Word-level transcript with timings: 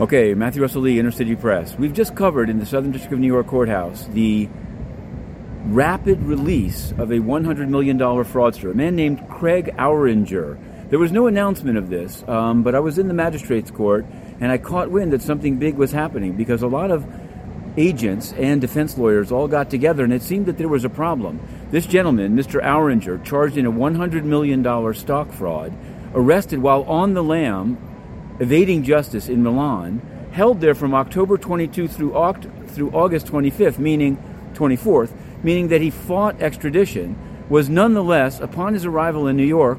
Okay, 0.00 0.32
Matthew 0.32 0.62
Russell 0.62 0.80
Lee, 0.80 0.98
Inner 0.98 1.10
City 1.10 1.36
Press. 1.36 1.76
We've 1.78 1.92
just 1.92 2.16
covered 2.16 2.48
in 2.48 2.58
the 2.58 2.64
Southern 2.64 2.92
District 2.92 3.12
of 3.12 3.20
New 3.20 3.26
York 3.26 3.46
Courthouse 3.46 4.06
the 4.06 4.48
rapid 5.66 6.22
release 6.22 6.92
of 6.92 7.10
a 7.10 7.18
$100 7.18 7.68
million 7.68 7.98
fraudster, 7.98 8.70
a 8.70 8.74
man 8.74 8.96
named 8.96 9.28
Craig 9.28 9.70
Auringer. 9.76 10.58
There 10.88 10.98
was 10.98 11.12
no 11.12 11.26
announcement 11.26 11.76
of 11.76 11.90
this, 11.90 12.26
um, 12.26 12.62
but 12.62 12.74
I 12.74 12.80
was 12.80 12.98
in 12.98 13.06
the 13.06 13.14
magistrate's 13.14 13.70
court 13.70 14.06
and 14.40 14.50
I 14.50 14.56
caught 14.56 14.90
wind 14.90 15.12
that 15.12 15.20
something 15.20 15.58
big 15.58 15.74
was 15.74 15.92
happening 15.92 16.32
because 16.32 16.62
a 16.62 16.68
lot 16.68 16.90
of 16.90 17.06
agents 17.76 18.32
and 18.38 18.62
defense 18.62 18.96
lawyers 18.96 19.30
all 19.30 19.46
got 19.46 19.68
together 19.68 20.04
and 20.04 20.12
it 20.12 20.22
seemed 20.22 20.46
that 20.46 20.56
there 20.56 20.68
was 20.68 20.86
a 20.86 20.90
problem. 20.90 21.38
This 21.70 21.86
gentleman, 21.86 22.34
Mr. 22.34 22.62
Auringer, 22.62 23.22
charged 23.22 23.58
in 23.58 23.66
a 23.66 23.72
$100 23.72 24.24
million 24.24 24.94
stock 24.94 25.30
fraud, 25.30 25.74
arrested 26.14 26.60
while 26.60 26.82
on 26.84 27.12
the 27.12 27.22
lam 27.22 27.76
evading 28.42 28.82
justice 28.82 29.28
in 29.28 29.40
Milan, 29.40 30.02
held 30.32 30.60
there 30.60 30.74
from 30.74 30.94
October 30.94 31.38
22 31.38 31.86
through, 31.86 32.10
Oct- 32.10 32.68
through 32.70 32.90
August 32.90 33.26
25th, 33.26 33.78
meaning 33.78 34.18
24th, 34.54 35.12
meaning 35.44 35.68
that 35.68 35.80
he 35.80 35.90
fought 35.90 36.42
extradition, 36.42 37.16
was 37.48 37.68
nonetheless, 37.68 38.40
upon 38.40 38.74
his 38.74 38.84
arrival 38.84 39.28
in 39.28 39.36
New 39.36 39.46
York, 39.46 39.78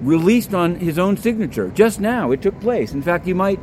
released 0.00 0.54
on 0.54 0.76
his 0.76 0.98
own 0.98 1.18
signature. 1.18 1.70
Just 1.74 2.00
now, 2.00 2.30
it 2.30 2.40
took 2.40 2.58
place. 2.60 2.92
In 2.92 3.02
fact, 3.02 3.26
you 3.26 3.34
might. 3.34 3.60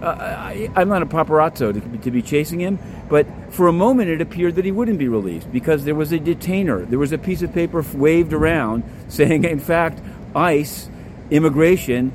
Uh, 0.00 0.06
I, 0.08 0.70
am 0.76 0.88
not 0.90 1.02
a 1.02 1.06
paparazzo 1.06 1.72
to, 1.72 1.98
to 1.98 2.10
be 2.10 2.20
chasing 2.20 2.60
him, 2.60 2.78
but 3.08 3.26
for 3.50 3.66
a 3.66 3.72
moment 3.72 4.10
it 4.10 4.20
appeared 4.20 4.54
that 4.56 4.64
he 4.66 4.70
wouldn't 4.70 4.98
be 4.98 5.08
released 5.08 5.50
because 5.50 5.84
there 5.84 5.94
was 5.94 6.12
a 6.12 6.18
detainer. 6.18 6.84
There 6.84 6.98
was 6.98 7.12
a 7.12 7.18
piece 7.18 7.40
of 7.40 7.54
paper 7.54 7.82
waved 7.94 8.34
around 8.34 8.84
saying, 9.08 9.44
in 9.44 9.58
fact, 9.58 9.98
ICE, 10.34 10.90
immigration, 11.30 12.12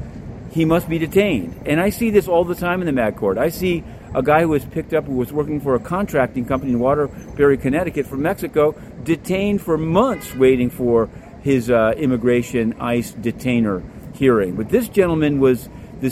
he 0.51 0.65
must 0.65 0.89
be 0.89 0.99
detained. 0.99 1.59
And 1.65 1.79
I 1.79 1.89
see 1.89 2.09
this 2.09 2.27
all 2.27 2.43
the 2.43 2.55
time 2.55 2.81
in 2.81 2.85
the 2.85 2.91
Mag 2.91 3.15
Court. 3.15 3.37
I 3.37 3.49
see 3.49 3.83
a 4.13 4.21
guy 4.21 4.41
who 4.41 4.49
was 4.49 4.65
picked 4.65 4.93
up 4.93 5.05
who 5.05 5.15
was 5.15 5.31
working 5.31 5.61
for 5.61 5.75
a 5.75 5.79
contracting 5.79 6.45
company 6.45 6.73
in 6.73 6.79
Waterbury, 6.79 7.57
Connecticut 7.57 8.05
from 8.05 8.21
Mexico, 8.21 8.75
detained 9.03 9.61
for 9.61 9.77
months 9.77 10.35
waiting 10.35 10.69
for 10.69 11.09
his 11.41 11.71
uh, 11.71 11.93
immigration 11.97 12.73
ICE 12.79 13.11
detainer 13.11 13.81
hearing. 14.13 14.55
But 14.55 14.69
this 14.69 14.89
gentleman 14.89 15.39
was, 15.39 15.69
the, 16.01 16.09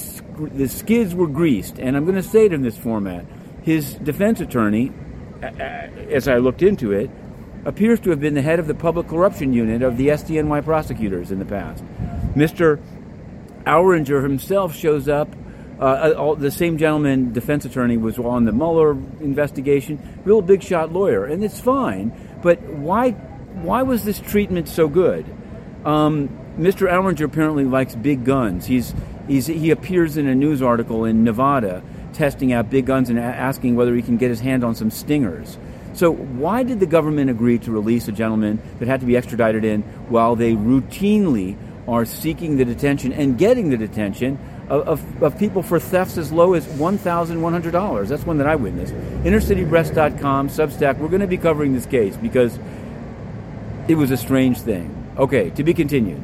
the 0.54 0.70
skids 0.70 1.14
were 1.14 1.28
greased. 1.28 1.78
And 1.78 1.98
I'm 1.98 2.06
going 2.06 2.16
to 2.16 2.24
say 2.24 2.46
it 2.46 2.54
in 2.54 2.62
this 2.62 2.78
format. 2.78 3.26
His 3.64 3.96
defense 3.96 4.40
attorney, 4.40 4.94
as 5.42 6.30
I 6.30 6.38
looked 6.38 6.64
into 6.64 6.94
it, 6.94 7.10
appears 7.66 8.00
to 8.00 8.10
have 8.12 8.22
been 8.22 8.36
the 8.36 8.42
head 8.42 8.60
of 8.60 8.68
the 8.68 8.74
public 8.74 9.10
corruption 9.10 9.52
unit 9.52 9.82
of 9.82 9.98
the 9.98 10.08
SDNY 10.08 10.64
prosecutors 10.64 11.30
in 11.30 11.40
the 11.40 11.46
past. 11.46 11.84
Mr. 12.36 12.80
Auringer 13.66 14.24
himself 14.24 14.76
shows 14.76 15.08
up. 15.08 15.30
Uh, 15.80 16.14
all, 16.18 16.36
the 16.36 16.52
same 16.52 16.78
gentleman, 16.78 17.32
defense 17.32 17.64
attorney, 17.64 17.96
was 17.96 18.20
on 18.20 18.44
the 18.44 18.52
Mueller 18.52 18.92
investigation. 19.22 20.22
Real 20.26 20.42
big 20.42 20.62
shot 20.62 20.92
lawyer, 20.92 21.26
and 21.26 21.44
it's 21.44 21.60
fine. 21.60 22.12
But 22.42 22.62
why? 22.64 23.12
Why 23.12 23.84
was 23.84 24.04
this 24.04 24.20
treatment 24.20 24.68
so 24.68 24.88
good? 24.88 25.26
Um, 25.86 26.30
Mr. 26.58 26.90
Auringer 26.90 27.24
apparently 27.24 27.64
likes 27.64 27.96
big 27.96 28.26
guns. 28.26 28.66
He's, 28.66 28.94
he's 29.28 29.48
he 29.48 29.72
appears 29.72 30.18
in 30.18 30.28
a 30.28 30.36
news 30.36 30.62
article 30.62 31.06
in 31.06 31.24
Nevada 31.24 31.82
testing 32.14 32.52
out 32.52 32.70
big 32.70 32.86
guns 32.86 33.10
and 33.10 33.18
asking 33.18 33.76
whether 33.76 33.96
he 33.96 34.02
can 34.02 34.18
get 34.18 34.30
his 34.30 34.42
hand 34.42 34.64
on 34.64 34.76
some 34.76 34.92
stingers. 34.92 35.58
So, 35.94 36.12
why 36.12 36.64
did 36.64 36.80
the 36.80 36.86
government 36.86 37.30
agree 37.30 37.58
to 37.60 37.72
release 37.72 38.08
a 38.08 38.12
gentleman 38.12 38.62
that 38.80 38.88
had 38.88 39.00
to 39.00 39.06
be 39.06 39.18
extradited 39.18 39.64
in 39.64 39.82
while 40.10 40.36
they 40.36 40.54
routinely 40.54 41.58
are 41.90 42.06
seeking 42.06 42.58
the 42.58 42.66
detention 42.66 43.12
and 43.12 43.38
getting 43.38 43.70
the 43.70 43.78
detention 43.78 44.38
of, 44.70 44.88
of, 44.88 45.24
of 45.24 45.40
people 45.40 45.64
for 45.64 45.80
thefts 45.80 46.18
as 46.18 46.32
low 46.32 46.54
as 46.54 46.66
$1,100. 46.68 48.08
That's 48.08 48.26
one 48.26 48.38
that 48.38 48.48
I 48.48 48.56
witnessed. 48.56 48.94
InnerCityPress.com, 48.94 50.50
Substack, 50.50 51.00
we're 51.00 51.08
going 51.08 51.22
to 51.22 51.28
be 51.28 51.38
covering 51.38 51.74
this 51.74 51.86
case 51.86 52.16
because 52.16 52.60
it 53.88 53.96
was 53.96 54.12
a 54.12 54.18
strange 54.18 54.62
thing. 54.62 54.96
Okay, 55.18 55.50
to 55.52 55.64
be 55.64 55.74
continued. 55.74 56.24